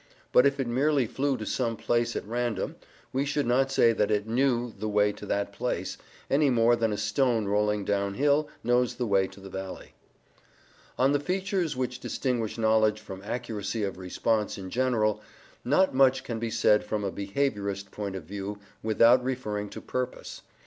But 0.31 0.47
if 0.47 0.59
it 0.59 0.65
merely 0.65 1.05
flew 1.05 1.37
to 1.37 1.45
some 1.45 1.77
place 1.77 2.15
at 2.15 2.25
random, 2.25 2.75
we 3.13 3.23
should 3.23 3.45
not 3.45 3.71
say 3.71 3.93
that 3.93 4.09
it 4.09 4.25
"knew" 4.25 4.73
the 4.79 4.89
way 4.89 5.11
to 5.11 5.27
that 5.27 5.53
place, 5.53 5.95
any 6.27 6.49
more 6.49 6.75
than 6.75 6.91
a 6.91 6.97
stone 6.97 7.45
rolling 7.47 7.85
down 7.85 8.15
hill 8.15 8.49
knows 8.63 8.95
the 8.95 9.05
way 9.05 9.27
to 9.27 9.39
the 9.39 9.47
valley. 9.51 9.93
On 10.97 11.11
the 11.11 11.19
features 11.19 11.77
which 11.77 11.99
distinguish 11.99 12.57
knowledge 12.57 12.99
from 12.99 13.21
accuracy 13.23 13.83
of 13.83 13.99
response 13.99 14.57
in 14.57 14.71
general, 14.71 15.21
not 15.63 15.93
much 15.93 16.23
can 16.23 16.39
be 16.39 16.49
said 16.49 16.83
from 16.83 17.03
a 17.03 17.11
behaviourist 17.11 17.91
point 17.91 18.15
of 18.15 18.23
view 18.23 18.57
without 18.81 19.23
referring 19.23 19.69
to 19.69 19.81
purpose. 19.81 20.41